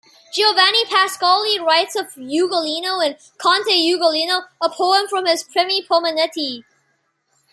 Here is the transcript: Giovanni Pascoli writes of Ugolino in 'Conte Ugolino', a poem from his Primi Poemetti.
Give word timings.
Giovanni 0.33 0.83
Pascoli 0.89 1.59
writes 1.59 1.95
of 1.95 2.15
Ugolino 2.15 3.05
in 3.05 3.17
'Conte 3.37 3.69
Ugolino', 3.69 4.47
a 4.59 4.67
poem 4.67 5.07
from 5.07 5.27
his 5.27 5.43
Primi 5.43 5.83
Poemetti. 5.83 6.63